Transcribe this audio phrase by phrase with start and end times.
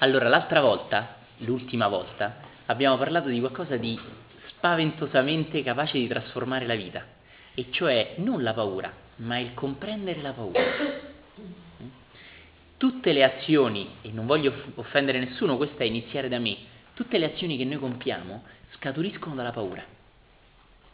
[0.00, 3.98] Allora, l'altra volta, l'ultima volta, abbiamo parlato di qualcosa di
[4.46, 7.04] spaventosamente capace di trasformare la vita,
[7.52, 10.60] e cioè non la paura, ma il comprendere la paura.
[12.76, 16.56] Tutte le azioni, e non voglio offendere nessuno, questa è iniziare da me,
[16.94, 18.44] tutte le azioni che noi compiamo
[18.74, 19.82] scaturiscono dalla paura.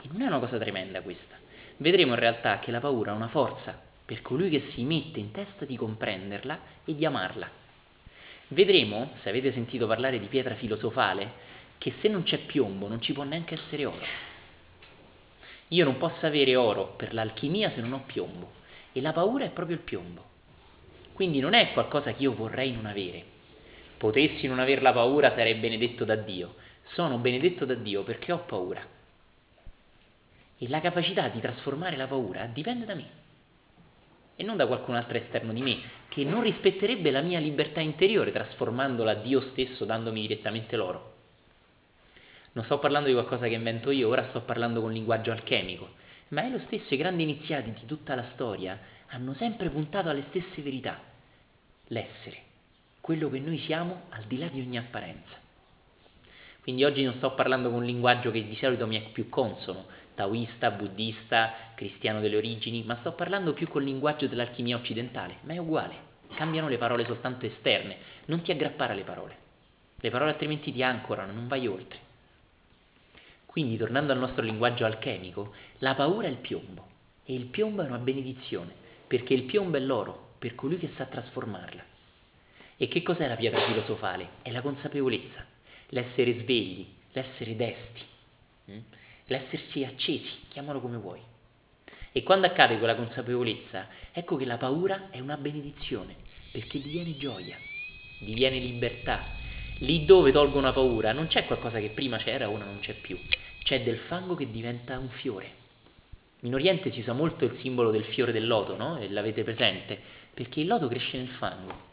[0.01, 1.37] E non è una cosa tremenda questa.
[1.77, 5.31] Vedremo in realtà che la paura è una forza per colui che si mette in
[5.31, 7.64] testa di comprenderla e di amarla.
[8.49, 13.13] Vedremo, se avete sentito parlare di pietra filosofale, che se non c'è piombo non ci
[13.13, 14.05] può neanche essere oro.
[15.69, 18.53] Io non posso avere oro per l'alchimia se non ho piombo
[18.93, 20.33] e la paura è proprio il piombo.
[21.15, 23.25] Quindi non è qualcosa che io vorrei non avere.
[23.97, 26.57] Potessi non aver la paura sarei benedetto da Dio.
[26.93, 28.87] Sono benedetto da Dio perché ho paura.
[30.59, 33.23] E la capacità di trasformare la paura dipende da me
[34.37, 38.33] e non da qualcun altro esterno di me, che non rispetterebbe la mia libertà interiore
[38.33, 41.13] trasformandola Dio stesso dandomi direttamente l'oro.
[42.53, 45.91] Non sto parlando di qualcosa che invento io, ora sto parlando con linguaggio alchemico,
[46.29, 50.25] ma è lo stesso, i grandi iniziati di tutta la storia hanno sempre puntato alle
[50.29, 51.01] stesse verità,
[51.89, 52.43] l'essere,
[53.01, 55.43] quello che noi siamo al di là di ogni apparenza.
[56.63, 59.85] Quindi oggi non sto parlando con un linguaggio che di solito mi è più consono,
[60.15, 65.59] taoista, buddista, cristiano delle origini, ma sto parlando più col linguaggio dell'alchimia occidentale, ma è
[65.59, 65.95] uguale,
[66.35, 69.37] cambiano le parole soltanto esterne, non ti aggrappare alle parole,
[69.97, 71.99] le parole altrimenti ti ancorano, non vai oltre.
[73.47, 76.87] Quindi, tornando al nostro linguaggio alchemico, la paura è il piombo
[77.25, 78.73] e il piombo è una benedizione,
[79.07, 81.83] perché il piombo è l'oro per colui che sa trasformarla.
[82.77, 84.29] E che cos'è la pietra filosofale?
[84.43, 85.47] È la consapevolezza,
[85.91, 88.03] l'essere svegli, l'essere desti.
[88.73, 88.79] Mm?
[89.27, 91.21] L'essersi accesi, chiamalo come vuoi.
[92.13, 96.15] E quando accade quella consapevolezza, ecco che la paura è una benedizione,
[96.53, 97.57] perché diviene gioia,
[98.21, 99.43] diviene libertà.
[99.79, 103.19] Lì dove tolgo una paura non c'è qualcosa che prima c'era, ora non c'è più,
[103.65, 105.63] c'è del fango che diventa un fiore.
[106.43, 108.99] In Oriente si usa molto il simbolo del fiore del loto, no?
[108.99, 109.99] E l'avete presente?
[110.33, 111.93] Perché il loto cresce nel fango.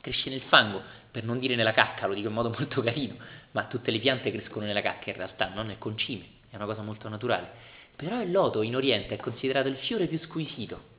[0.00, 0.80] Cresce nel fango,
[1.10, 3.16] per non dire nella cacca, lo dico in modo molto carino,
[3.52, 6.82] ma tutte le piante crescono nella cacca in realtà, non nel concime è una cosa
[6.82, 7.68] molto naturale.
[7.96, 10.98] Però il loto in Oriente è considerato il fiore più squisito,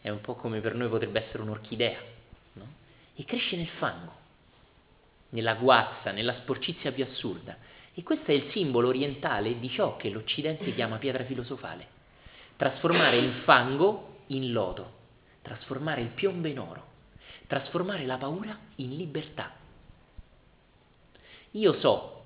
[0.00, 1.98] è un po' come per noi potrebbe essere un'orchidea,
[2.54, 2.66] no?
[3.14, 4.12] e cresce nel fango,
[5.30, 7.56] nella guazza, nella sporcizia più assurda.
[7.92, 11.98] E questo è il simbolo orientale di ciò che l'Occidente chiama pietra filosofale.
[12.56, 14.92] Trasformare il fango in loto,
[15.42, 16.86] trasformare il piombo in oro,
[17.46, 19.52] trasformare la paura in libertà.
[21.52, 22.19] Io so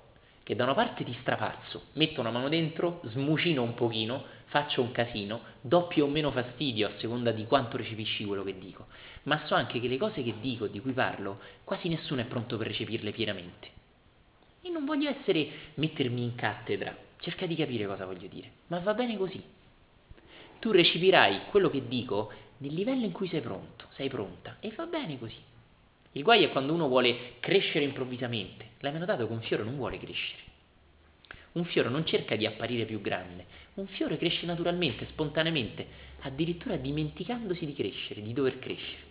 [0.45, 4.91] che da una parte ti strapazzo, metto una mano dentro, smucino un pochino, faccio un
[4.91, 8.85] casino, do più o meno fastidio a seconda di quanto recepisci quello che dico,
[9.23, 12.57] ma so anche che le cose che dico, di cui parlo, quasi nessuno è pronto
[12.57, 13.69] per recepirle pienamente.
[14.61, 18.93] E non voglio essere mettermi in cattedra, cerca di capire cosa voglio dire, ma va
[18.93, 19.43] bene così.
[20.59, 24.85] Tu recepirai quello che dico nel livello in cui sei pronto, sei pronta, e va
[24.85, 25.41] bene così.
[26.15, 28.69] Il guaio è quando uno vuole crescere improvvisamente.
[28.79, 30.43] L'hai notato che un fiore non vuole crescere.
[31.53, 33.45] Un fiore non cerca di apparire più grande,
[33.75, 35.85] un fiore cresce naturalmente, spontaneamente,
[36.21, 39.03] addirittura dimenticandosi di crescere, di dover crescere,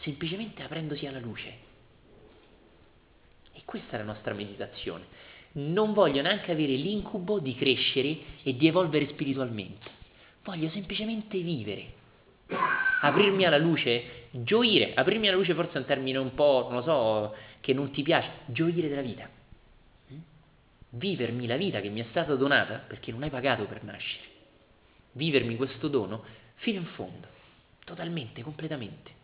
[0.00, 1.52] semplicemente aprendosi alla luce.
[3.52, 5.04] E questa è la nostra meditazione.
[5.52, 9.90] Non voglio neanche avere l'incubo di crescere e di evolvere spiritualmente.
[10.42, 12.02] Voglio semplicemente vivere
[13.00, 16.82] aprirmi alla luce, gioire, aprirmi alla luce forse è un termine un po', non lo
[16.82, 19.28] so, che non ti piace, gioire della vita.
[20.12, 20.18] Mm?
[20.90, 24.24] Vivermi la vita che mi è stata donata perché non hai pagato per nascere.
[25.12, 26.24] Vivermi questo dono
[26.56, 27.28] fino in fondo,
[27.84, 29.22] totalmente, completamente.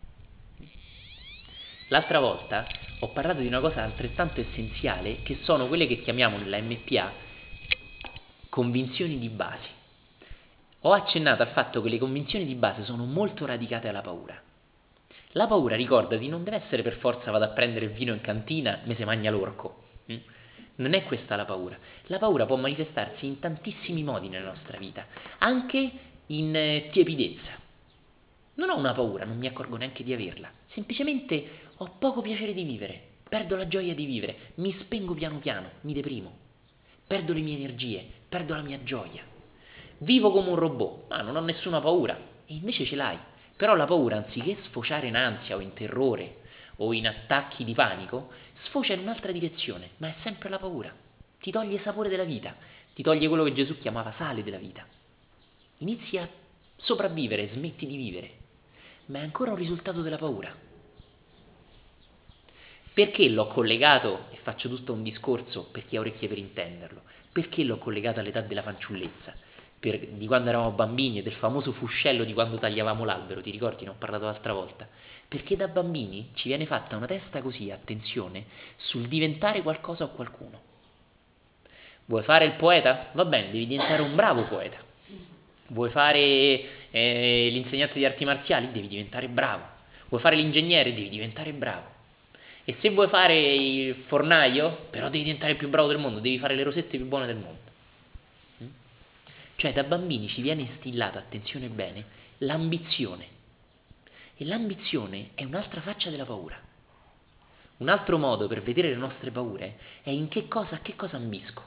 [1.89, 2.65] L'altra volta
[2.99, 7.11] ho parlato di una cosa altrettanto essenziale che sono quelle che chiamiamo nella MPA
[8.47, 9.79] convinzioni di base.
[10.81, 14.41] Ho accennato al fatto che le convinzioni di base sono molto radicate alla paura.
[15.33, 18.81] La paura, ricordati, non deve essere per forza vado a prendere il vino in cantina,
[18.83, 19.83] me se magna l'orco.
[20.11, 20.17] Mm?
[20.75, 21.77] Non è questa la paura.
[22.07, 25.05] La paura può manifestarsi in tantissimi modi nella nostra vita,
[25.37, 25.91] anche
[26.27, 27.51] in eh, tiepidezza.
[28.55, 30.51] Non ho una paura, non mi accorgo neanche di averla.
[30.73, 31.45] Semplicemente
[31.77, 35.93] ho poco piacere di vivere, perdo la gioia di vivere, mi spengo piano piano, mi
[35.93, 36.37] deprimo,
[37.07, 39.23] perdo le mie energie, perdo la mia gioia.
[39.99, 42.17] Vivo come un robot, ma non ho nessuna paura.
[42.45, 43.17] E invece ce l'hai.
[43.55, 46.39] Però la paura, anziché sfociare in ansia o in terrore
[46.77, 48.31] o in attacchi di panico,
[48.63, 50.93] sfocia in un'altra direzione, ma è sempre la paura.
[51.39, 52.55] Ti toglie sapore della vita,
[52.93, 54.85] ti toglie quello che Gesù chiamava sale della vita.
[55.77, 56.27] Inizi a
[56.75, 58.31] sopravvivere, smetti di vivere,
[59.07, 60.55] ma è ancora un risultato della paura.
[62.93, 67.01] Perché l'ho collegato, e faccio tutto un discorso per chi ha orecchie per intenderlo,
[67.31, 69.33] perché l'ho collegato all'età della fanciullezza?
[69.81, 73.83] Per, di quando eravamo bambini e del famoso fuscello di quando tagliavamo l'albero, ti ricordi?
[73.83, 74.87] Ne ho parlato l'altra volta.
[75.27, 78.45] Perché da bambini ci viene fatta una testa così, attenzione,
[78.75, 80.61] sul diventare qualcosa o qualcuno.
[82.05, 83.09] Vuoi fare il poeta?
[83.13, 84.77] Va bene, devi diventare un bravo poeta.
[85.69, 86.19] Vuoi fare
[86.91, 88.71] eh, l'insegnante di arti marziali?
[88.71, 89.63] Devi diventare bravo.
[90.09, 90.93] Vuoi fare l'ingegnere?
[90.93, 91.89] Devi diventare bravo.
[92.65, 96.37] E se vuoi fare il fornaio, però devi diventare il più bravo del mondo, devi
[96.37, 97.70] fare le rosette più buone del mondo.
[99.55, 102.05] Cioè da bambini ci viene instillata, attenzione bene,
[102.39, 103.27] l'ambizione.
[104.35, 106.59] E l'ambizione è un'altra faccia della paura.
[107.77, 111.17] Un altro modo per vedere le nostre paure è in che cosa, a che cosa
[111.17, 111.63] ambisco.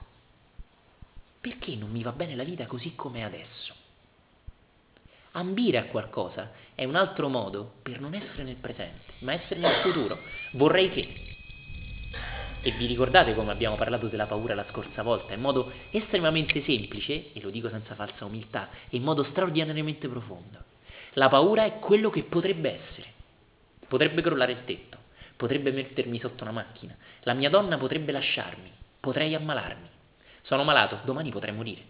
[1.40, 3.74] Perché non mi va bene la vita così come è adesso?
[5.32, 9.82] Ambire a qualcosa è un altro modo per non essere nel presente, ma essere nel
[9.82, 10.20] futuro.
[10.52, 11.33] Vorrei che.
[12.66, 17.30] E vi ricordate come abbiamo parlato della paura la scorsa volta, in modo estremamente semplice,
[17.34, 20.64] e lo dico senza falsa umiltà, e in modo straordinariamente profondo.
[21.12, 23.12] La paura è quello che potrebbe essere.
[23.86, 24.96] Potrebbe crollare il tetto,
[25.36, 29.88] potrebbe mettermi sotto una macchina, la mia donna potrebbe lasciarmi, potrei ammalarmi.
[30.40, 31.82] Sono malato, domani potrei morire.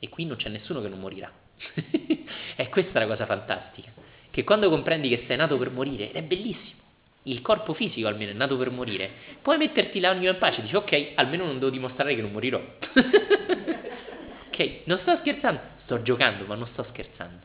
[0.00, 1.32] E qui non c'è nessuno che non morirà
[2.56, 3.90] e questa è la cosa fantastica,
[4.30, 6.82] che quando comprendi che sei nato per morire, è bellissimo,
[7.24, 9.10] il corpo fisico almeno è nato per morire,
[9.40, 12.58] puoi metterti l'anima in pace, dici ok, almeno non devo dimostrare che non morirò.
[14.48, 17.40] ok, non sto scherzando, sto giocando, ma non sto scherzando.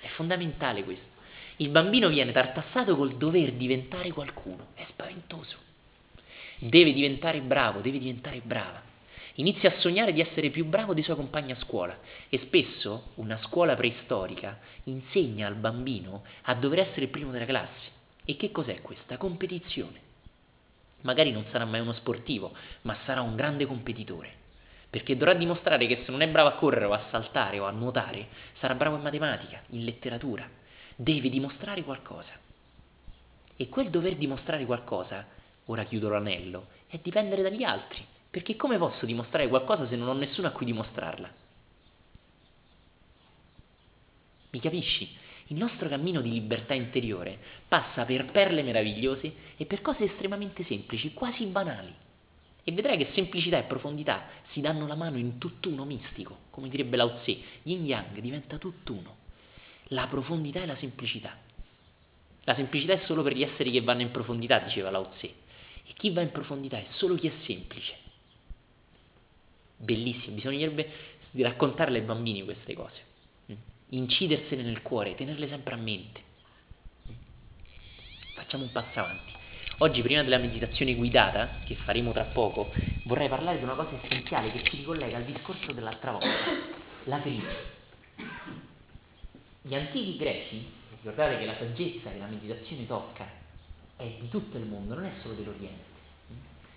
[0.00, 1.10] È fondamentale questo.
[1.56, 5.56] Il bambino viene tartassato col dover diventare qualcuno, è spaventoso.
[6.58, 8.82] Deve diventare bravo, deve diventare brava.
[9.36, 11.98] Inizia a sognare di essere più bravo dei suoi compagni a scuola
[12.28, 18.00] e spesso una scuola preistorica insegna al bambino a dover essere il primo della classe.
[18.24, 19.16] E che cos'è questa?
[19.16, 20.10] Competizione.
[21.02, 22.52] Magari non sarà mai uno sportivo,
[22.82, 24.40] ma sarà un grande competitore.
[24.88, 27.70] Perché dovrà dimostrare che se non è bravo a correre o a saltare o a
[27.70, 28.28] nuotare,
[28.58, 30.48] sarà bravo in matematica, in letteratura.
[30.94, 32.30] Deve dimostrare qualcosa.
[33.56, 35.26] E quel dover dimostrare qualcosa,
[35.66, 38.04] ora chiudo l'anello, è dipendere dagli altri.
[38.30, 41.30] Perché come posso dimostrare qualcosa se non ho nessuno a cui dimostrarla?
[44.50, 45.20] Mi capisci?
[45.48, 51.12] Il nostro cammino di libertà interiore passa per perle meravigliose e per cose estremamente semplici,
[51.12, 51.92] quasi banali.
[52.64, 56.96] E vedrai che semplicità e profondità si danno la mano in tutt'uno mistico, come direbbe
[56.96, 59.16] Lao Tse, yin yang diventa tutt'uno.
[59.88, 61.36] La profondità e la semplicità.
[62.44, 65.92] La semplicità è solo per gli esseri che vanno in profondità, diceva Lao Tse, e
[65.94, 68.02] chi va in profondità è solo chi è semplice
[69.82, 70.88] bellissimo, bisognerebbe
[71.32, 73.10] raccontarle ai bambini queste cose.
[73.94, 76.20] Incidersene nel cuore, tenerle sempre a mente.
[78.34, 79.32] Facciamo un passo avanti.
[79.78, 82.72] Oggi, prima della meditazione guidata, che faremo tra poco,
[83.04, 86.28] vorrei parlare di una cosa essenziale che ci ricollega al discorso dell'altra volta,
[87.04, 87.46] la crisi.
[89.62, 90.66] Gli antichi greci,
[90.96, 93.28] ricordate che la saggezza che la meditazione tocca
[93.96, 95.90] è di tutto il mondo, non è solo dell'Oriente.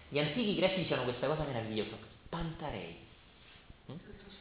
[0.10, 1.96] Gli antichi greci dicevano questa cosa meravigliosa,
[2.30, 3.04] Pantarei.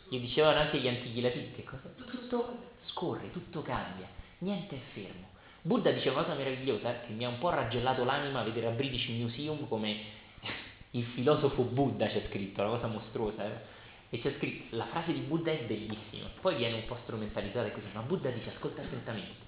[0.08, 1.92] Gli dicevano anche gli antichi latini che cosa?
[1.96, 4.06] Tutto scorre, tutto cambia,
[4.38, 5.32] niente è fermo.
[5.62, 8.70] Buddha diceva una cosa meravigliosa che mi ha un po' raggellato l'anima a vedere a
[8.70, 9.96] British Museum come
[10.92, 13.44] il filosofo Buddha c'è scritto, una cosa mostruosa.
[13.44, 13.72] Eh?
[14.10, 17.86] E c'è scritto, la frase di Buddha è bellissima, poi viene un po' strumentalizzata così,
[17.92, 19.42] ma Buddha dice, ascolta attentamente,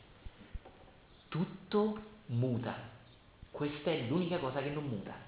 [1.29, 2.75] tutto muta,
[3.51, 5.27] questa è l'unica cosa che non muta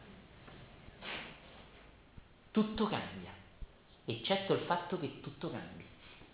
[2.58, 3.30] tutto cambia,
[4.12, 5.84] eccetto il fatto che tutto cambi.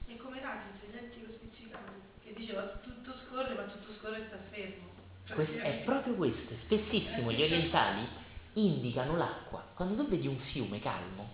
[0.06, 4.92] E come insegnanti lo spiccicato, che diceva tutto scorre ma tutto scorre sta fermo.
[5.26, 8.06] Cioè, questo, è proprio questo, spessissimo gli orientali
[8.54, 11.28] indicano l'acqua, quando tu vedi un fiume calmo,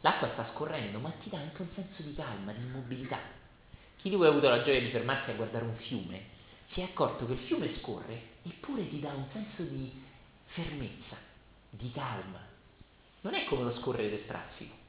[0.00, 3.20] l'acqua sta scorrendo ma ti dà anche un senso di calma, di immobilità.
[3.96, 6.36] Chi di voi ha avuto la gioia di fermarsi a guardare un fiume
[6.72, 9.90] si è accorto che il fiume scorre eppure ti dà un senso di
[10.46, 11.16] fermezza,
[11.70, 12.40] di calma,
[13.22, 14.86] non è come lo scorrere del traffico.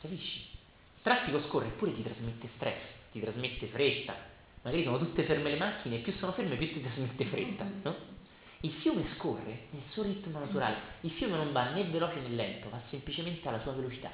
[0.00, 0.38] Capisci?
[0.38, 2.80] Il traffico scorre eppure ti trasmette stress,
[3.12, 4.14] ti trasmette fretta.
[4.62, 7.96] Magari sono tutte ferme le macchine e più sono ferme più ti trasmette fretta, no?
[8.60, 10.76] Il fiume scorre nel suo ritmo naturale.
[11.02, 14.10] Il fiume non va né veloce né lento, va semplicemente alla sua velocità.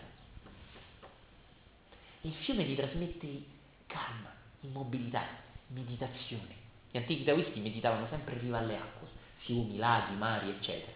[2.22, 3.42] Il fiume ti trasmette
[3.86, 5.26] calma, immobilità,
[5.68, 6.62] meditazione.
[6.90, 10.92] Gli antichi taoisti meditavano sempre in riva alle acque, fiumi, laghi, mari, eccetera.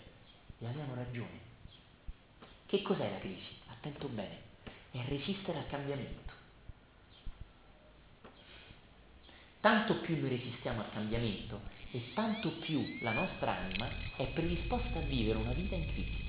[0.61, 1.47] E avevano ragione.
[2.67, 3.57] Che cos'è la crisi?
[3.69, 4.48] Attento bene,
[5.01, 6.29] è resistere al cambiamento.
[9.61, 15.03] tanto più noi resistiamo al cambiamento e tanto più la nostra anima è predisposta a
[15.03, 16.25] vivere una vita in crisi.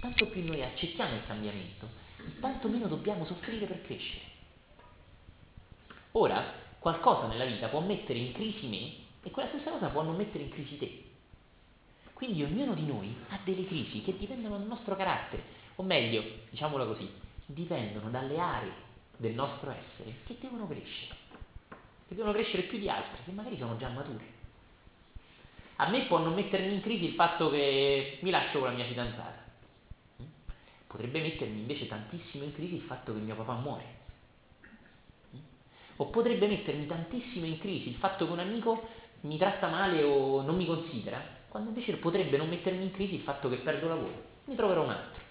[0.00, 4.32] Tanto più noi accettiamo il cambiamento e tanto meno dobbiamo soffrire per crescere.
[6.12, 6.44] Ora,
[6.78, 10.44] qualcosa nella vita può mettere in crisi me e quella stessa cosa può non mettere
[10.44, 11.04] in crisi te.
[12.12, 15.42] Quindi ognuno di noi ha delle crisi che dipendono dal nostro carattere,
[15.76, 17.10] o meglio, diciamola così,
[17.46, 18.72] dipendono dalle aree
[19.16, 21.16] del nostro essere che devono crescere,
[22.08, 24.32] che devono crescere più di altre, che magari sono già mature.
[25.76, 28.84] A me può non mettermi in crisi il fatto che mi lascio con la mia
[28.84, 29.42] fidanzata.
[30.86, 34.02] Potrebbe mettermi invece tantissimo in crisi il fatto che mio papà muore.
[35.96, 38.88] O potrebbe mettermi tantissimo in crisi il fatto che un amico
[39.22, 43.22] mi tratta male o non mi considera, quando invece potrebbe non mettermi in crisi il
[43.22, 44.22] fatto che perdo lavoro.
[44.44, 45.23] Ne troverò un altro.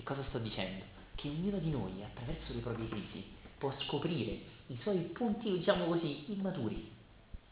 [0.00, 0.82] Che cosa sto dicendo?
[1.14, 3.22] Che ognuno di noi, attraverso le proprie crisi,
[3.58, 6.90] può scoprire i suoi punti, diciamo così, immaturi.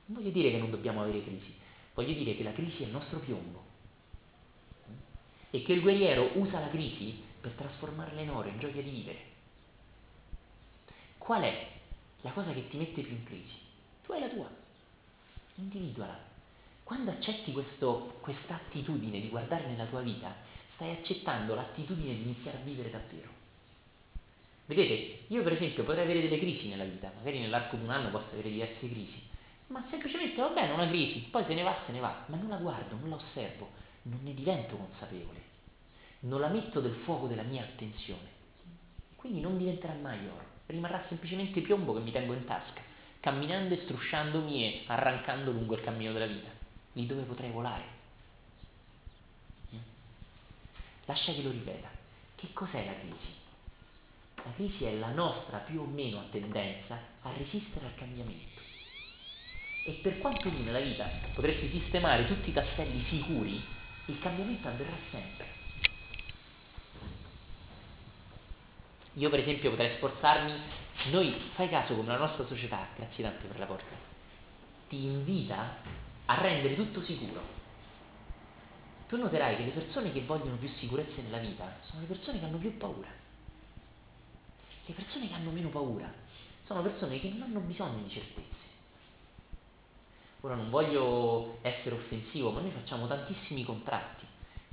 [0.07, 1.55] Non voglio dire che non dobbiamo avere crisi,
[1.93, 3.63] voglio dire che la crisi è il nostro piombo
[5.51, 9.19] e che il guerriero usa la crisi per trasformarla in oro, in gioia di vivere.
[11.19, 11.69] Qual è
[12.23, 13.59] la cosa che ti mette più in crisi?
[14.07, 14.51] Tu hai la tua,
[15.57, 16.19] individuala.
[16.83, 20.48] Quando accetti questa attitudine di guardare nella tua vita,
[20.79, 23.29] stai accettando l'attitudine di iniziare a vivere davvero.
[24.67, 28.11] Vedete, io per esempio potrei avere delle crisi nella vita, magari nell'arco di un anno
[28.11, 29.21] posso avere diverse crisi,
[29.69, 32.49] ma semplicemente va bene una crisi, poi se ne va, se ne va, ma non
[32.49, 33.71] la guardo, non la osservo,
[34.03, 35.43] non ne divento consapevole,
[36.21, 38.29] non la metto del fuoco della mia attenzione,
[39.17, 42.83] quindi non diventerà mai oro, rimarrà semplicemente piombo che mi tengo in tasca
[43.21, 46.51] camminando e strusciandomi e arrancando lungo il cammino della vita,
[46.93, 47.98] lì dove potrei volare.
[51.09, 51.89] Lascia che lo ripeta.
[52.35, 53.35] Che cos'è la crisi?
[54.45, 58.61] La crisi è la nostra più o meno tendenza a resistere al cambiamento.
[59.85, 63.59] E per quanto tu nella vita potresti sistemare tutti i tasselli sicuri,
[64.05, 65.47] il cambiamento avverrà sempre.
[69.15, 70.53] Io per esempio potrei sforzarmi
[71.11, 73.97] noi, fai caso come la nostra società, grazie tante per la porta,
[74.91, 75.77] ti invita
[76.27, 77.58] a rendere tutto sicuro.
[79.09, 82.45] Tu noterai che le persone che vogliono più sicurezza nella vita sono le persone che
[82.45, 83.09] hanno più paura.
[84.85, 86.13] Le persone che hanno meno paura
[86.67, 88.67] sono persone che non hanno bisogno di certezze.
[90.43, 94.27] Ora non voglio essere offensivo, ma noi facciamo tantissimi contratti.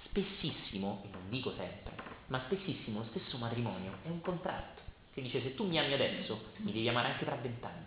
[0.04, 1.96] Spessissimo, e non dico sempre,
[2.27, 4.82] ma spessissimo lo stesso matrimonio è un contratto
[5.13, 7.86] che dice se tu mi ami adesso, mi devi amare anche tra vent'anni.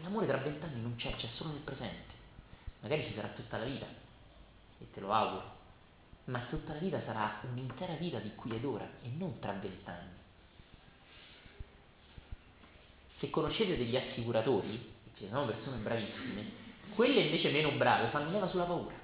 [0.00, 2.10] L'amore tra vent'anni non c'è, c'è solo nel presente.
[2.80, 3.86] Magari ci sarà tutta la vita,
[4.82, 5.50] e te lo auguro,
[6.24, 10.20] ma tutta la vita sarà un'intera vita di qui ed ora, e non tra vent'anni.
[13.18, 16.50] Se conoscete degli assicuratori, ci sono persone bravissime,
[16.94, 19.00] quelle invece meno brave fanno leva sulla paura.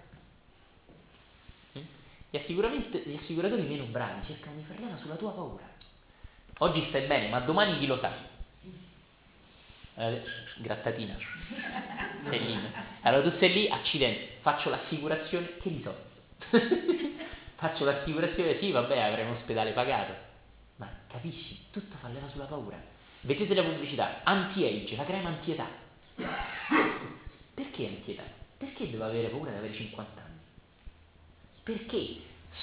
[2.31, 5.65] Gli, gli assicuratori meno bravi cercano di far leva sulla tua paura.
[6.59, 8.13] Oggi stai bene, ma domani chi lo sa?
[9.95, 10.23] Eh,
[10.57, 11.17] grattatina.
[12.29, 12.59] Sei lì.
[13.03, 15.95] Allora tu sei lì, accidente, faccio l'assicurazione, che li so?
[17.57, 20.15] faccio l'assicurazione, sì, vabbè, avrei un ospedale pagato.
[20.77, 21.67] Ma capisci?
[21.71, 22.81] Tutto fa leva sulla paura.
[23.21, 25.67] Vedete la pubblicità, anti-age, la crema anti-età.
[27.53, 28.23] Perché anti-età?
[28.57, 30.39] Perché devo avere paura di avere 50 anni?
[31.63, 32.21] Perché?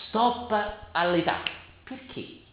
[0.08, 0.52] Stop
[0.92, 1.44] all'età.
[1.84, 2.44] Perché?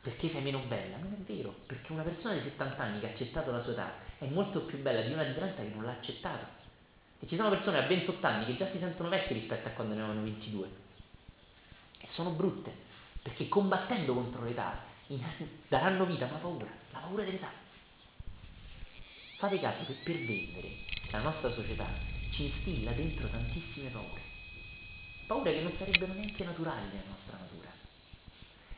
[0.00, 0.96] perché sei meno bella.
[0.96, 3.92] Non è vero, perché una persona di 70 anni che ha accettato la sua età
[4.18, 6.61] è molto più bella di una di 30 che non l'ha accettato.
[7.22, 9.94] E ci sono persone a 28 anni che già si sentono vecchie rispetto a quando
[9.94, 10.68] ne avevano 22.
[11.98, 12.74] E sono brutte,
[13.22, 14.82] perché combattendo contro l'età
[15.68, 17.50] daranno vita a una paura, la paura dell'età.
[19.36, 20.68] Fate caso che per vendere
[21.12, 21.86] la nostra società
[22.32, 24.20] ci instilla dentro tantissime paure.
[25.26, 27.70] Paure che non sarebbero neanche naturali nella nostra natura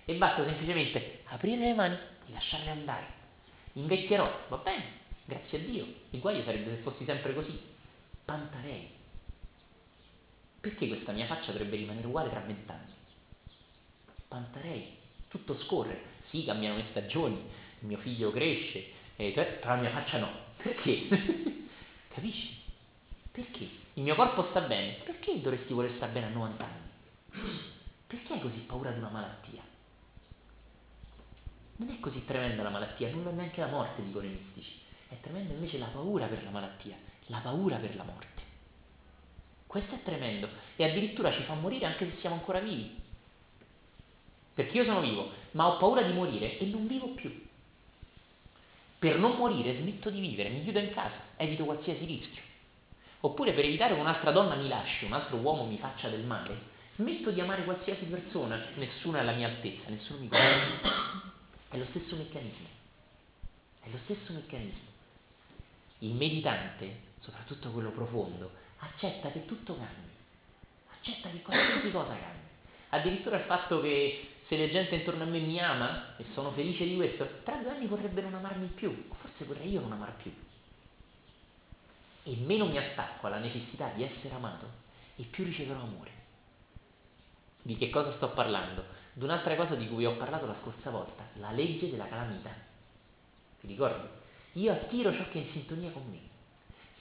[0.05, 3.07] e basta semplicemente aprire le mani e lasciarle andare.
[3.73, 4.85] Invecchierò, va bene,
[5.25, 5.87] grazie a Dio.
[6.11, 7.73] Il guaio sarebbe se fossi sempre così.
[8.25, 8.91] Pantarei.
[10.61, 12.93] Perché questa mia faccia dovrebbe rimanere uguale tra vent'anni?
[14.29, 14.97] Pantarei.
[15.29, 16.13] Tutto scorre.
[16.31, 17.37] Sì, cambiano le stagioni,
[17.81, 18.85] il mio figlio cresce,
[19.17, 20.31] eh, però la mia faccia no.
[20.57, 21.09] Perché?
[22.09, 22.63] Capisci?
[23.31, 23.69] Perché?
[23.95, 24.95] Il mio corpo sta bene.
[25.05, 27.63] Perché dovresti voler stare bene a 90 anni?
[28.07, 29.63] Perché hai così paura di una malattia?
[31.77, 34.81] Non è così tremenda la malattia, non è neanche la morte, dicono i mistici.
[35.09, 38.43] È tremenda invece la paura per la malattia, la paura per la morte.
[39.67, 43.03] Questo è tremendo e addirittura ci fa morire anche se siamo ancora vivi.
[44.55, 47.43] Perché io sono vivo, ma ho paura di morire e non vivo più.
[48.99, 52.43] Per non morire smetto di vivere, mi chiudo in casa, evito qualsiasi rischio.
[53.21, 56.73] Oppure per evitare che un'altra donna mi lasci, un altro uomo mi faccia del male,
[56.95, 60.81] smetto di amare qualsiasi persona, nessuno è alla mia altezza, nessuno mi conosce.
[61.71, 62.69] È lo stesso meccanismo.
[63.81, 64.93] È lo stesso meccanismo.
[65.99, 70.11] Il meditante, soprattutto quello profondo, accetta che tutto cambi,
[70.93, 72.43] accetta che qualsiasi cosa cambi.
[72.91, 76.85] Addirittura il fatto che se la gente intorno a me mi ama e sono felice
[76.85, 80.13] di questo, tra due anni potrebbe non amarmi più, o forse vorrei io non amare
[80.23, 80.33] più.
[82.27, 84.69] E meno mi attacco alla necessità di essere amato,
[85.17, 86.11] e più riceverò amore.
[87.63, 88.85] Di che cosa sto parlando?
[89.15, 92.55] Di un'altra cosa di cui ho parlato la scorsa volta, la legge della calamità.
[93.61, 94.07] Vi ricordi?
[94.53, 96.34] Io attiro ciò che è in sintonia con me.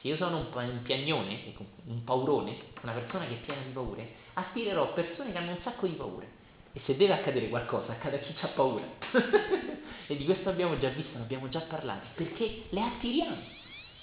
[0.03, 1.39] Se io sono un, piagnone,
[1.85, 5.87] un paurone, una persona che è piena di paure, attirerò persone che hanno un sacco
[5.87, 6.27] di paure.
[6.73, 8.83] E se deve accadere qualcosa, accade a chi ha paura.
[10.07, 13.37] e di questo abbiamo già visto, ne abbiamo già parlato, perché le attiriamo.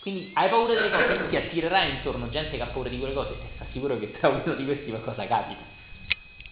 [0.00, 3.32] Quindi hai paura delle cose, ti attirerai intorno gente che ha paura di quelle cose
[3.32, 5.60] e sta sicuro che tra uno di questi qualcosa capita.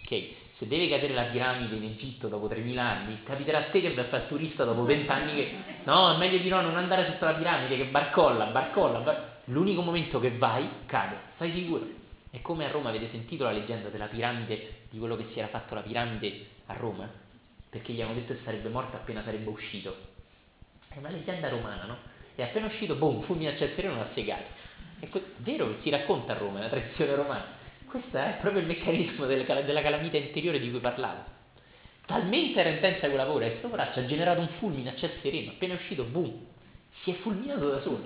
[0.03, 0.27] Ok?
[0.57, 4.05] Se deve cadere la piramide in Egitto dopo 3000 anni, capiterà a te che vai
[4.05, 5.53] a fare il turista dopo 20 anni che
[5.85, 9.28] no, è meglio di no, non andare sotto la piramide, che barcolla, barcolla, barcolla.
[9.49, 11.87] L'unico momento che vai, cade, stai sicuro.
[12.29, 15.47] È come a Roma, avete sentito la leggenda della piramide, di quello che si era
[15.47, 17.09] fatto la piramide a Roma?
[17.67, 19.95] Perché gli hanno detto che sarebbe morto appena sarebbe uscito.
[20.87, 21.97] È una leggenda romana, no?
[22.35, 24.45] E appena uscito, boom, fulmine a ciel sereno l'ha segato.
[24.99, 27.45] È vero, si racconta a Roma, è una tradizione romana.
[27.87, 31.23] Questo è proprio il meccanismo del, della calamita interiore di cui parlavo.
[32.05, 35.51] Talmente era intensa quella paura che sto braccio ha generato un fulmine a ciel sereno,
[35.51, 36.45] appena è uscito, boom,
[37.01, 38.03] si è fulminato da solo.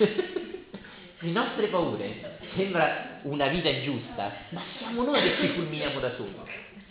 [1.22, 6.34] Le nostre paure sembra una vita ingiusta, ma siamo noi che ci fulminiamo da soli,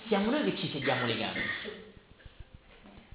[0.07, 1.41] siamo noi che ci sediamo le gambe.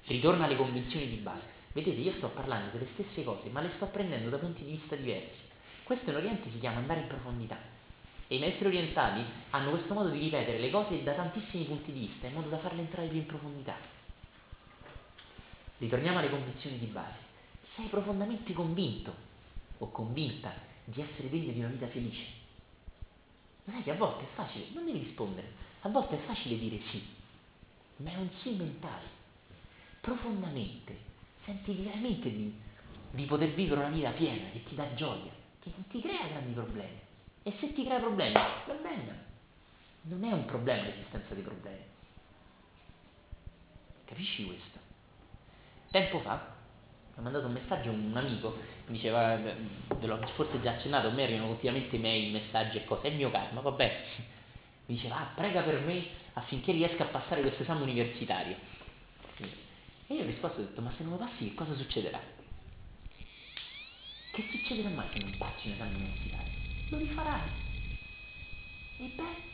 [0.07, 1.53] Ritorna alle convinzioni di base.
[1.71, 4.95] Vedete, io sto parlando delle stesse cose, ma le sto prendendo da punti di vista
[4.95, 5.43] diversi.
[5.83, 7.57] Questo in Oriente si chiama andare in profondità.
[8.27, 11.99] E i maestri orientali hanno questo modo di ripetere le cose da tantissimi punti di
[11.99, 13.75] vista, in modo da farle entrare più in profondità.
[15.77, 17.23] Ritorniamo alle convinzioni di base.
[17.75, 19.33] Sei profondamente convinto
[19.79, 20.53] o convinta
[20.85, 22.25] di essere degno di una vita felice.
[23.65, 26.79] Lo sai che a volte è facile, non devi rispondere, a volte è facile dire
[26.91, 27.03] sì,
[27.97, 29.23] ma è un sì mentale.
[30.01, 30.97] Profondamente
[31.43, 32.53] senti veramente di,
[33.11, 36.53] di poter vivere una vita piena che ti dà gioia, che non ti crea grandi
[36.53, 36.99] problemi.
[37.43, 39.23] E se ti crea problemi, va bene,
[40.03, 41.83] non è un problema l'esistenza dei problemi.
[44.05, 44.79] Capisci questo?
[45.89, 46.54] Tempo fa
[47.17, 51.23] ha mandato un messaggio un amico, mi diceva, ve l'ho forse già accennato, a me
[51.23, 54.05] arrivano continuamente mail, messaggi e cose, è il mio karma, vabbè.
[54.87, 58.57] Mi diceva, ah, prega per me affinché riesca a passare questo esame universitario.
[60.07, 62.19] E io ho risposto ho detto, ma se non lo passi che cosa succederà?
[64.31, 66.51] Che succederà mai se non passi un esame universitario?
[66.89, 67.49] Lo rifarai.
[68.97, 69.53] E beh.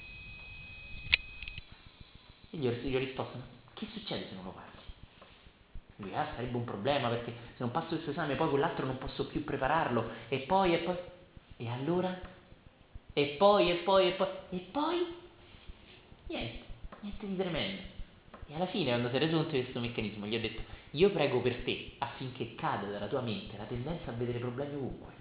[2.49, 3.39] E gli ho, gli ho risposto,
[3.75, 4.70] che succede se non lo passi?
[6.01, 9.27] Lui, ah, sarebbe un problema perché se non passo questo esame poi quell'altro non posso
[9.27, 10.97] più prepararlo e poi e poi
[11.57, 12.19] e allora
[13.13, 15.15] e poi e poi e poi e poi
[16.27, 16.63] niente,
[17.01, 17.81] niente di tremendo.
[18.47, 20.61] E alla fine quando si è reso conto di questo meccanismo gli ho detto
[20.91, 25.19] io prego per te affinché cada dalla tua mente la tendenza a vedere problemi ovunque.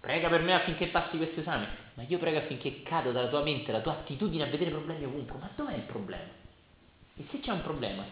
[0.00, 3.72] Prega per me affinché passi questo esame, ma io prego affinché cada dalla tua mente
[3.72, 5.38] la tua attitudine a vedere problemi ovunque.
[5.38, 6.42] Ma dov'è il problema?
[7.16, 8.04] E se c'è un problema,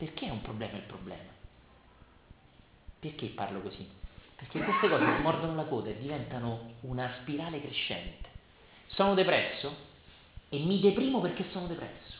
[0.00, 1.28] perché è un problema il problema?
[3.00, 3.86] Perché parlo così?
[4.34, 8.26] Perché queste cose si mordono la coda e diventano una spirale crescente.
[8.86, 9.70] Sono depresso
[10.48, 12.16] e mi deprimo perché sono depresso.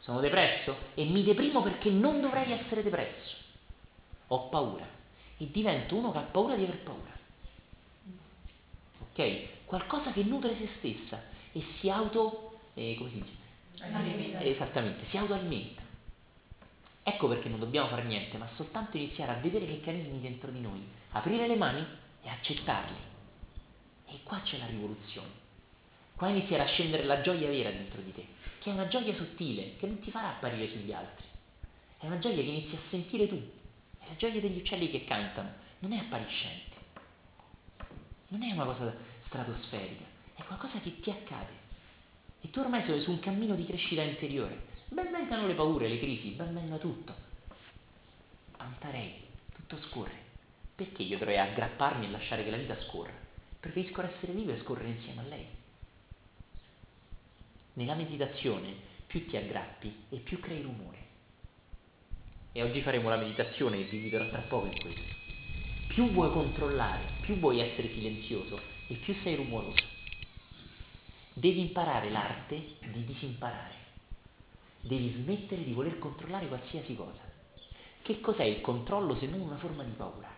[0.00, 3.36] Sono depresso e mi deprimo perché non dovrei essere depresso.
[4.28, 4.86] Ho paura
[5.36, 7.12] e divento uno che ha paura di aver paura.
[9.10, 9.66] Ok?
[9.66, 13.43] Qualcosa che nutre se stessa e si auto, eh, come si dice?
[13.80, 14.40] Alimenta.
[14.40, 15.82] Esattamente, si autoalimenta.
[17.06, 20.60] Ecco perché non dobbiamo fare niente, ma soltanto iniziare a vedere i meccanismi dentro di
[20.60, 21.84] noi, aprire le mani
[22.22, 22.96] e accettarli.
[24.06, 25.42] E qua c'è la rivoluzione.
[26.16, 28.26] Qua inizierà a scendere la gioia vera dentro di te,
[28.58, 31.26] che è una gioia sottile, che non ti farà apparire sugli altri.
[31.98, 33.50] È una gioia che inizi a sentire tu.
[33.98, 36.76] È la gioia degli uccelli che cantano, non è appariscente.
[38.28, 38.94] Non è una cosa
[39.26, 40.04] stratosferica,
[40.36, 41.63] è qualcosa che ti accade.
[42.44, 44.72] E tu ormai sei su un cammino di crescita interiore.
[44.88, 47.14] Ben vengano le paure, le crisi, ben venga tutto.
[48.58, 49.14] Antarei,
[49.54, 50.22] tutto scorre.
[50.74, 53.12] Perché io dovrei aggrapparmi e lasciare che la vita scorra?
[53.58, 55.46] Preferisco essere vivo e scorrere insieme a lei.
[57.74, 58.74] Nella meditazione
[59.06, 61.02] più ti aggrappi e più crei rumore.
[62.56, 65.02] e oggi faremo la meditazione e vi guiderò tra poco in questo.
[65.88, 69.93] Più vuoi controllare, più vuoi essere silenzioso e più sei rumoroso.
[71.36, 73.74] Devi imparare l'arte di disimparare.
[74.80, 77.22] Devi smettere di voler controllare qualsiasi cosa.
[78.02, 80.30] Che cos'è il controllo se non una forma di paura?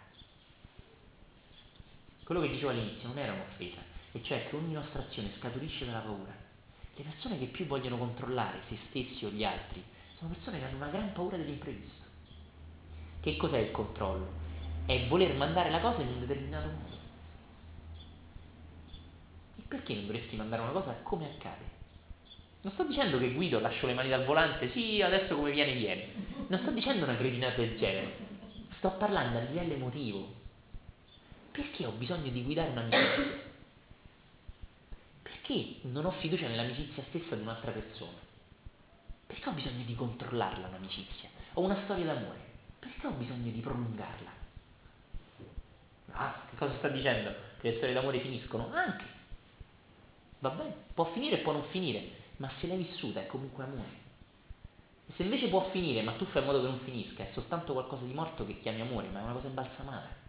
[2.25, 3.81] Quello che dicevo all'inizio non era un'offesa,
[4.13, 6.35] e cioè che ogni nostra azione scaturisce dalla paura.
[6.95, 9.85] Le persone che più vogliono controllare se stessi o gli altri
[10.17, 12.05] sono persone che hanno una gran paura dell'imprevisto.
[13.21, 14.33] Che cos'è il controllo?
[14.87, 16.96] È voler mandare la cosa in un determinato modo.
[19.69, 21.75] Perché non dovresti mandare una cosa come accade?
[22.63, 26.09] Non sto dicendo che guido, lascio le mani dal volante, sì, adesso come viene, viene.
[26.49, 28.17] Non sto dicendo una cretinata del genere.
[28.79, 30.35] Sto parlando a livello emotivo.
[31.53, 33.45] Perché ho bisogno di guidare un'amicizia?
[35.23, 38.19] Perché non ho fiducia nell'amicizia stessa di un'altra persona?
[39.27, 41.29] Perché ho bisogno di controllarla un'amicizia?
[41.55, 42.39] Ho una storia d'amore.
[42.79, 44.31] Perché ho bisogno di prolungarla?
[46.13, 47.31] Ah, che cosa sta dicendo?
[47.61, 48.71] Che le storie d'amore finiscono?
[48.73, 49.06] Anche.
[50.39, 54.05] Va bene, può finire e può non finire, ma se l'hai vissuta è comunque amore.
[55.09, 57.73] E se invece può finire, ma tu fai in modo che non finisca, è soltanto
[57.73, 60.25] qualcosa di morto che chiami amore, ma è una cosa imbalsamata.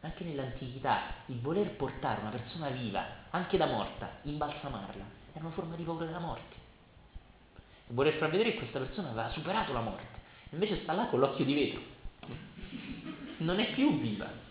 [0.00, 5.74] Anche nell'antichità, il voler portare una persona viva, anche da morta, imbalsamarla, era una forma
[5.74, 6.66] di paura della morte
[7.88, 11.20] e voler far vedere che questa persona aveva superato la morte, invece sta là con
[11.20, 11.80] l'occhio di vetro,
[13.38, 14.46] non è più viva.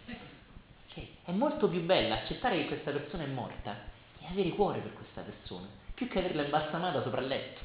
[1.28, 3.76] È molto più bella accettare che questa persona è morta
[4.22, 7.60] e avere cuore per questa persona, più che averla imbalsamata sopra il letto.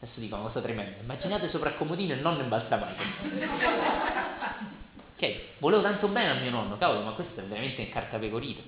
[0.00, 3.02] Adesso dico una cosa tremenda, immaginate sopra il comodino e non imbalsamato.
[5.16, 8.62] Ok, volevo tanto bene a mio nonno, cavolo, ma questo è veramente in carta pecorito.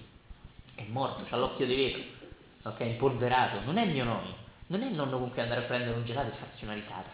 [0.77, 4.95] È morto, ha l'occhio di vetro, ok, impolverato, non è mio nonno non è il
[4.95, 7.09] nonno con cui andare a prendere un gelato e farsi una risata.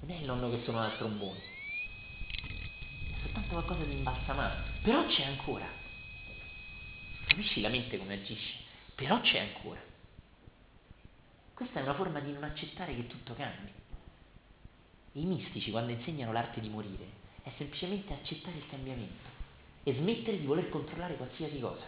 [0.00, 1.38] Non è il nonno che suona al trombone.
[2.46, 4.62] È soltanto qualcosa di imbalsamato.
[4.82, 5.79] Però c'è ancora.
[7.26, 8.54] Capisci la mente come agisce?
[8.94, 9.80] Però c'è ancora.
[11.54, 13.70] Questa è una forma di non accettare che tutto cambi.
[15.12, 17.06] I mistici, quando insegnano l'arte di morire,
[17.42, 19.28] è semplicemente accettare il cambiamento
[19.82, 21.84] e smettere di voler controllare qualsiasi cosa.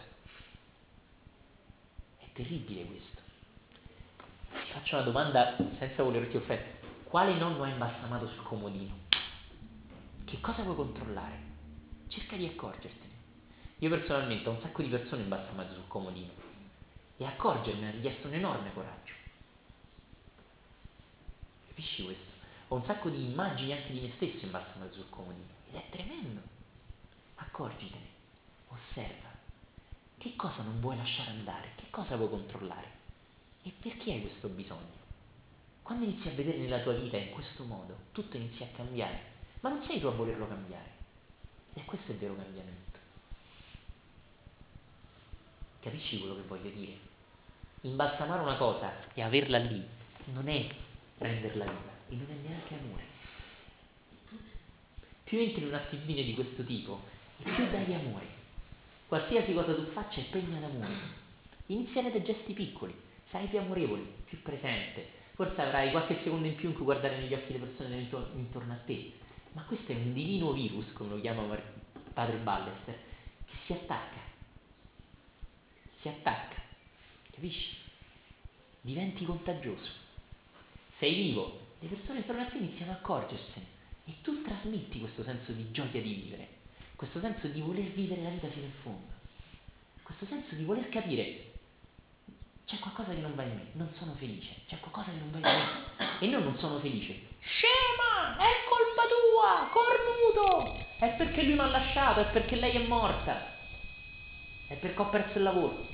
[2.19, 3.21] È terribile questo.
[4.51, 6.81] Ti faccio una domanda senza volerti offendere.
[7.05, 8.95] Quale nonno ha imbalsamato sul comodino?
[10.25, 11.39] Che cosa vuoi controllare?
[12.09, 13.02] Cerca di accorgertene.
[13.83, 16.31] Io personalmente ho un sacco di persone imbalsamate sul comodino
[17.17, 19.13] e accorgermi ha richiesto un enorme coraggio.
[21.67, 22.31] Capisci questo?
[22.69, 26.41] Ho un sacco di immagini anche di me stesso imbalsamate sul comodino ed è tremendo.
[27.35, 28.07] Accorgitene,
[28.69, 29.31] osserva.
[30.17, 31.73] Che cosa non vuoi lasciare andare?
[31.75, 32.89] Che cosa vuoi controllare?
[33.65, 35.01] E perché hai questo bisogno?
[35.83, 39.23] Quando inizi a vedere nella tua vita in questo modo, tutto inizia a cambiare,
[39.59, 40.91] ma non sei tu a volerlo cambiare.
[41.75, 42.93] E questo è il vero cambiamento.
[45.83, 46.97] Capisci quello che voglio dire?
[47.81, 49.85] Imbalsamare una cosa e averla lì
[50.27, 50.65] non è
[51.19, 53.03] renderla viva e non è neanche amore.
[55.25, 57.01] Più entri in un'attitudine di questo tipo
[57.39, 58.27] e più dai amore.
[59.09, 60.95] Qualsiasi cosa tu faccia è pregna d'amore.
[61.67, 62.95] Inizia da gesti piccoli
[63.31, 67.35] sarai più amorevole, più presente, forse avrai qualche secondo in più in cui guardare negli
[67.35, 69.15] occhi le persone intorno a te,
[69.53, 71.59] ma questo è un divino virus, come lo chiama
[72.13, 72.97] padre Ballester,
[73.47, 74.22] che si attacca,
[76.03, 76.61] si attacca,
[77.31, 77.79] capisci?
[78.81, 79.91] Diventi contagioso,
[80.99, 83.67] sei vivo, le persone intorno a te iniziano a accorgersene
[84.05, 86.49] e tu trasmetti questo senso di gioia di vivere,
[86.97, 89.13] questo senso di voler vivere la vita fino in fondo,
[90.03, 91.51] questo senso di voler capire
[92.67, 95.39] c'è qualcosa che non va in me, non sono felice, c'è qualcosa che non va
[95.39, 96.19] in me.
[96.21, 97.31] E non non sono felice.
[97.41, 102.87] Scema, è colpa tua, cornuto, è perché lui mi ha lasciato, è perché lei è
[102.87, 103.62] morta,
[104.73, 105.87] è perché ho perso il lavoro.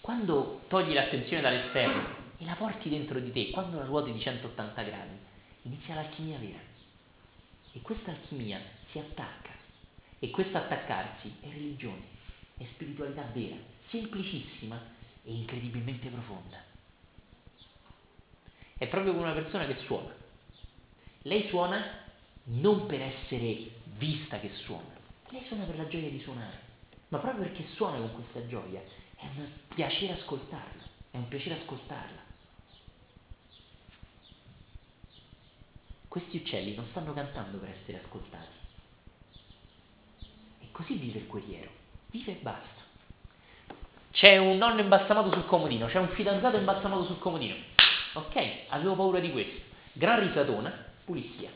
[0.00, 4.82] Quando togli l'attenzione dall'esterno e la porti dentro di te, quando la ruoti di 180
[4.82, 5.16] gradi,
[5.62, 6.60] inizia l'alchimia vera.
[7.72, 9.50] E questa alchimia si attacca.
[10.20, 12.02] E questo attaccarsi è religione,
[12.56, 13.56] è spiritualità vera
[13.88, 14.80] semplicissima
[15.24, 16.62] e incredibilmente profonda.
[18.76, 20.14] È proprio come una persona che suona.
[21.22, 22.02] Lei suona
[22.44, 24.94] non per essere vista che suona,
[25.30, 26.63] lei suona per la gioia di suonare,
[27.08, 28.82] ma proprio perché suona con questa gioia
[29.16, 32.22] è un piacere ascoltarla, è un piacere ascoltarla.
[36.08, 38.62] Questi uccelli non stanno cantando per essere ascoltati.
[40.60, 41.70] E così vive il guerriero,
[42.10, 42.82] vive e basta.
[44.12, 47.56] C'è un nonno imbalsamato sul comodino, c'è un fidanzato imbalsamato sul comodino.
[48.12, 49.60] Ok, avevo paura di questo.
[49.92, 50.72] Gran risatona,
[51.04, 51.50] pulizia.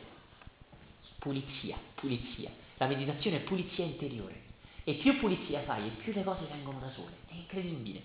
[1.18, 2.50] Pulizia, pulizia.
[2.78, 4.47] La meditazione è pulizia interiore.
[4.88, 7.12] E più pulizia fai e più le cose vengono da sole.
[7.26, 8.00] È incredibile.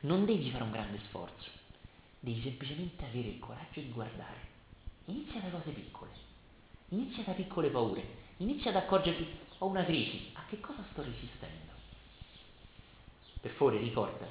[0.00, 1.50] Non devi fare un grande sforzo.
[2.20, 4.38] Devi semplicemente avere il coraggio di guardare.
[5.04, 6.10] Inizia da cose piccole.
[6.88, 8.02] Inizia da piccole paure.
[8.38, 9.26] Inizia ad accorgerti,
[9.58, 11.72] ho una crisi, a che cosa sto resistendo?
[13.42, 14.26] Per favore ricorda,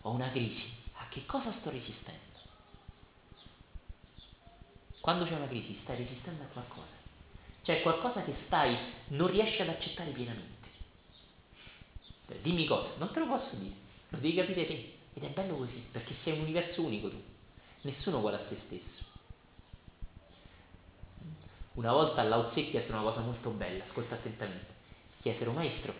[0.00, 2.38] ho una crisi, a che cosa sto resistendo?
[5.02, 6.96] Quando c'è una crisi stai resistendo a qualcosa.
[7.62, 8.74] C'è qualcosa che stai,
[9.08, 10.51] non riesci ad accettare pienamente.
[12.26, 13.74] Cioè, dimmi cosa, non te lo posso dire,
[14.08, 14.92] lo devi capire te.
[15.14, 17.20] Ed è bello così, perché sei un universo unico tu.
[17.82, 19.10] Nessuno uguale a se stesso.
[21.74, 24.80] Una volta Lao Tse chiese una cosa molto bella, ascolta attentamente.
[25.20, 25.94] Chiesero, maestro,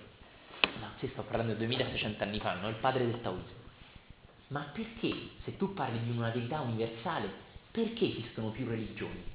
[0.80, 2.68] Lao Tse sto parlando di 2600 anni fa, no?
[2.68, 3.61] il padre del Taoismo.
[4.48, 7.30] Ma perché, se tu parli di una verità universale,
[7.70, 9.32] perché esistono più religioni?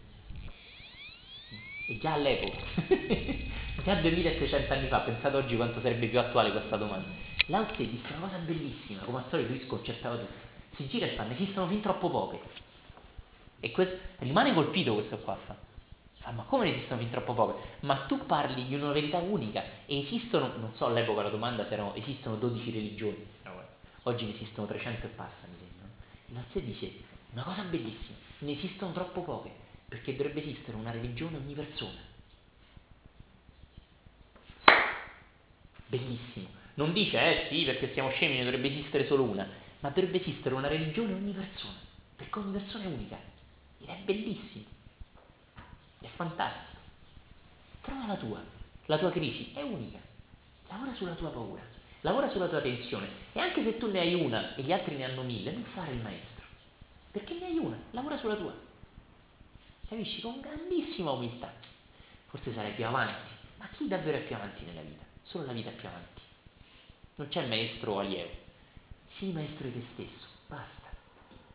[1.90, 2.58] E già all'epoca,
[3.82, 7.08] già 2600 anni fa, pensate oggi quanto sarebbe più attuale questa domanda.
[7.46, 10.46] Lao Tse disse una cosa bellissima, come al solito lui sconcertava tutto.
[10.76, 12.40] Si gira e fa, ne esistono fin troppo poche.
[13.62, 15.56] E questo, rimane colpito questo qua, fa.
[16.20, 16.32] fa.
[16.32, 17.62] ma come ne esistono fin troppo poche?
[17.80, 21.74] Ma tu parli di una verità unica e esistono, non so all'epoca la domanda se
[21.74, 23.26] erano, esistono 12 religioni.
[24.04, 25.88] Oggi ne esistono 300 e passa, mi sembra.
[26.34, 26.92] Lao Tse dice,
[27.32, 29.52] una cosa bellissima, ne esistono troppo poche,
[29.88, 32.00] perché dovrebbe esistere una religione ogni persona.
[35.88, 36.50] Bellissimo.
[36.74, 39.48] Non dice, eh sì, perché siamo scemi, ne dovrebbe esistere solo una,
[39.80, 41.78] ma dovrebbe esistere una religione ogni persona,
[42.16, 43.18] perché ogni persona è unica.
[43.80, 44.66] Ed è bellissimo.
[46.00, 46.80] È fantastico.
[47.82, 48.44] Trova la tua,
[48.86, 50.00] la tua crisi è unica.
[50.68, 51.62] Lavora sulla tua paura,
[52.02, 53.08] lavora sulla tua tensione.
[53.32, 55.94] E anche se tu ne hai una e gli altri ne hanno mille, non fare
[55.94, 56.46] il maestro.
[57.12, 58.67] Perché ne hai una, lavora sulla tua.
[59.88, 60.22] Capisci?
[60.22, 61.52] Con grandissima umiltà.
[62.28, 65.04] Forse sarai più avanti, ma chi davvero è più avanti nella vita?
[65.24, 66.22] Solo la vita è più avanti.
[67.16, 68.32] Non c'è maestro o allievo.
[69.18, 70.90] Sii maestro di te stesso, basta.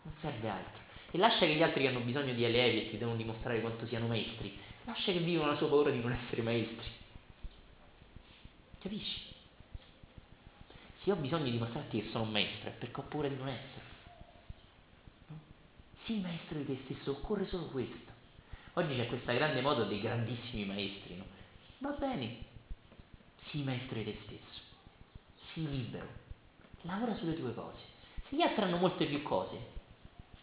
[0.02, 0.80] Non serve altro.
[1.10, 3.86] E lascia che gli altri che hanno bisogno di allievi e ti devono dimostrare quanto
[3.86, 6.88] siano maestri, lascia che vivano la sua paura di non essere maestri.
[8.78, 9.20] Capisci?
[11.02, 13.48] Se ho bisogno di dimostrarti che sono un maestro è perché ho paura di non
[13.48, 13.90] essere.
[16.04, 18.11] Sii maestro di te stesso, occorre solo questo.
[18.74, 21.24] Oggi c'è questa grande moda dei grandissimi maestri, no?
[21.78, 22.36] Va bene,
[23.50, 24.60] sii maestro di te stesso,
[25.52, 26.08] sii libero,
[26.82, 27.80] lavora sulle tue cose.
[28.28, 29.58] Se gli altri hanno molte più cose,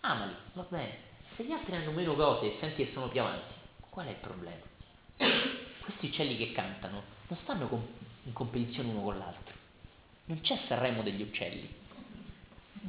[0.01, 1.07] amali, va bene.
[1.35, 3.53] Se gli altri hanno meno cose e senti che sono più avanti,
[3.89, 4.65] qual è il problema?
[5.15, 7.87] Questi uccelli che cantano non stanno
[8.25, 9.55] in competizione uno con l'altro.
[10.25, 11.67] Non c'è Sanremo degli uccelli,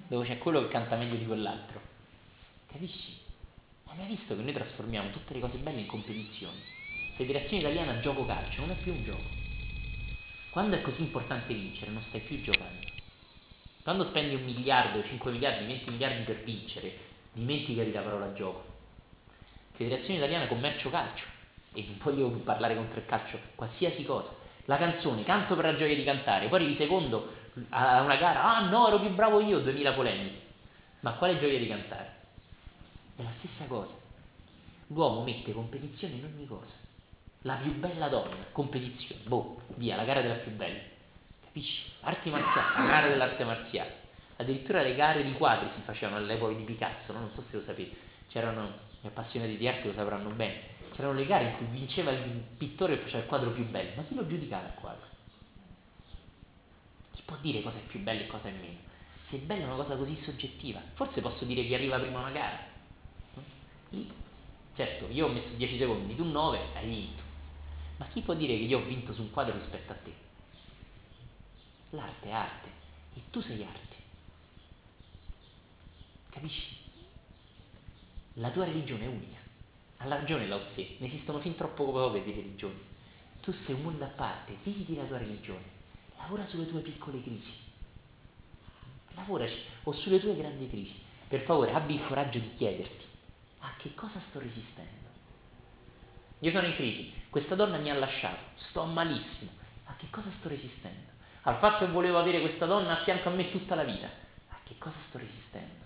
[0.07, 1.81] dove c'è quello che canta meglio di quell'altro.
[2.66, 3.29] Capisci?
[3.90, 6.62] Hai mai visto che noi trasformiamo tutte le cose belle in competizioni?
[7.16, 9.29] Federazione Italiana gioco calcio non è più un gioco.
[10.50, 12.87] Quando è così importante vincere, non stai più giocando.
[13.83, 16.98] Quando spendi un miliardo, 5 miliardi, 20 miliardi per vincere,
[17.33, 18.64] dimenticati la parola gioco.
[19.72, 21.24] Federazione Italiana Commercio Calcio.
[21.72, 24.33] E non voglio parlare contro il calcio, qualsiasi cosa.
[24.66, 27.29] La canzone, canto per la gioia di cantare, poi arrivi secondo
[27.70, 30.40] a una gara, ah no, ero più bravo io, 2000 polemiche.
[31.00, 32.18] Ma quale gioia di cantare?
[33.20, 33.92] È la stessa cosa.
[34.87, 36.72] L'uomo mette competizione in ogni cosa.
[37.42, 39.20] La più bella donna, competizione.
[39.26, 40.80] Boh, via, la gara della più bella.
[41.44, 41.83] Capisci?
[42.00, 43.94] Arti marziali, la gara dell'arte marziale.
[44.37, 47.18] Addirittura le gare di quadri si facevano all'epoca di Picasso, no?
[47.18, 47.94] non so se lo sapete.
[48.28, 50.78] C'erano gli appassionati di arte lo sapranno bene.
[50.94, 53.90] C'erano le gare in cui vinceva il pittore che faceva il quadro più bello.
[53.96, 55.06] Ma chi lo giudicava il quadro?
[57.12, 58.78] Chi può dire cosa è più bello e cosa è meno?
[59.28, 60.80] Se è bella è una cosa così soggettiva.
[60.94, 62.69] Forse posso dire chi arriva prima a una gara
[64.74, 67.22] certo, io ho messo 10 secondi, tu 9, hai vinto.
[67.96, 70.12] Ma chi può dire che io ho vinto su un quadro rispetto a te?
[71.90, 72.68] L'arte è arte
[73.14, 73.96] e tu sei arte.
[76.31, 76.79] Capisci?
[78.35, 79.38] La tua religione è unica.
[79.98, 82.81] Ha ragione Lao Tse, ne esistono fin troppo poche di religioni.
[83.42, 85.64] Tu sei un mondo a parte, viviti la tua religione,
[86.16, 87.53] lavora sulle tue piccole crisi,
[89.14, 90.94] lavoraci o sulle tue grandi crisi.
[91.29, 93.10] Per favore, abbi il coraggio di chiederti
[93.82, 95.08] che cosa sto resistendo?
[96.40, 99.50] Io sono in crisi, questa donna mi ha lasciato, sto malissimo.
[99.84, 101.08] A che cosa sto resistendo?
[101.42, 104.08] Al fatto che volevo avere questa donna a fianco a me tutta la vita.
[104.48, 105.84] A che cosa sto resistendo?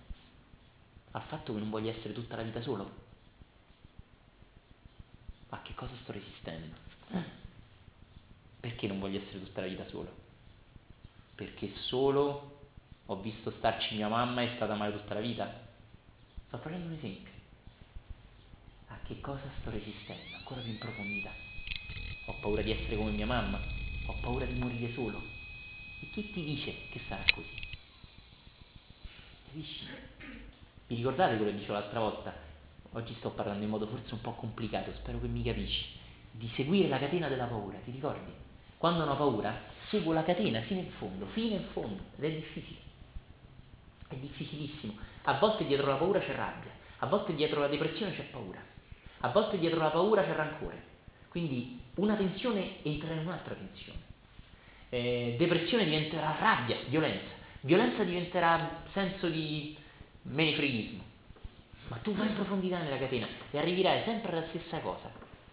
[1.13, 3.03] Al fatto che non voglio essere tutta la vita solo?
[5.51, 6.77] A che cosa sto resistendo?
[8.61, 10.13] Perché non voglio essere tutta la vita solo?
[11.35, 12.69] Perché solo
[13.07, 15.53] ho visto starci mia mamma e è stata male tutta la vita?
[16.47, 17.34] Sto facendo un esempio.
[18.95, 21.33] A che cosa sto resistendo, ancora più in profondità.
[22.27, 23.61] Ho paura di essere come mia mamma,
[24.07, 25.21] ho paura di morire solo.
[26.01, 27.69] E chi ti dice che sarà così?
[29.47, 29.87] Capisci?
[30.87, 32.35] Vi ricordate quello che dicevo l'altra volta?
[32.93, 35.87] Oggi sto parlando in modo forse un po' complicato, spero che mi capisci.
[36.31, 38.33] Di seguire la catena della paura, ti ricordi?
[38.79, 42.79] Quando ho paura, seguo la catena fino in fondo, fino in fondo, ed è difficile.
[44.07, 44.97] È difficilissimo.
[45.25, 48.73] A volte dietro la paura c'è rabbia, a volte dietro la depressione c'è paura,
[49.25, 50.83] a volte dietro la paura c'è rancore.
[51.29, 53.99] Quindi una tensione entrerà in un'altra tensione.
[54.91, 57.33] Eh, depressione diventerà rabbia, violenza.
[57.61, 59.75] Violenza diventerà senso di
[60.23, 61.03] menefreghismo.
[61.89, 65.11] Ma tu vai in profondità nella catena e arriverai sempre alla stessa cosa,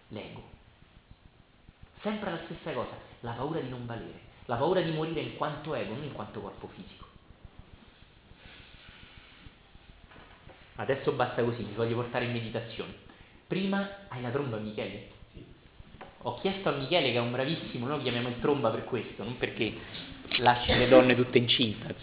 [0.08, 0.42] l'ego.
[2.02, 5.74] Sempre alla stessa cosa, la paura di non valere, la paura di morire in quanto
[5.74, 7.06] ego, non in quanto corpo fisico.
[10.76, 13.01] Adesso basta così, vi voglio portare in meditazione.
[13.52, 15.08] Prima hai la tromba, Michele?
[15.34, 15.44] Sì.
[16.22, 19.24] Ho chiesto a Michele, che è un bravissimo, noi lo chiamiamo il tromba per questo,
[19.24, 19.74] non perché
[20.38, 21.94] lasci le donne tutte incinte.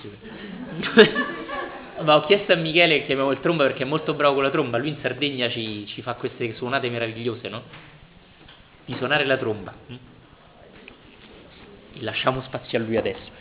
[2.06, 4.52] Ma ho chiesto a Michele, che chiamiamo il tromba perché è molto bravo con la
[4.52, 7.64] tromba, lui in Sardegna ci, ci fa queste suonate meravigliose, no?
[8.86, 9.74] Di suonare la tromba.
[9.88, 9.98] E
[12.02, 13.32] lasciamo spazio a lui adesso.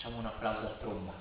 [0.00, 1.19] Facciamo un applauso a tromba.